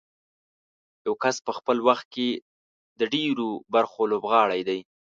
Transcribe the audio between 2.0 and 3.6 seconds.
کې د ډېرو